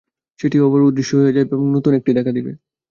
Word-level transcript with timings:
সেটিও 0.39 0.63
আবার 0.67 0.81
অদৃশ্য 0.81 1.11
হইয়া 1.15 1.35
যাইবে, 1.35 1.53
এবং 1.55 1.67
নূতন 1.73 1.93
একটি 1.99 2.11
দেখা 2.17 2.31
দিবে। 2.37 2.51